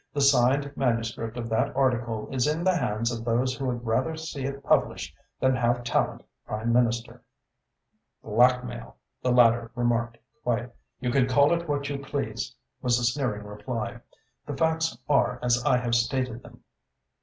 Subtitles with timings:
[0.15, 4.15] "The signed manuscript of that article is in the hands of those who would rather
[4.17, 7.21] see it published than have Tallente Prime Minister."
[8.23, 10.73] "Blackmail," the latter remarked quietly.
[11.01, 13.99] "You can call it what you please," was the sneering reply.
[14.47, 16.61] "The facts are as I have stated them."